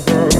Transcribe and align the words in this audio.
girl. 0.00 0.31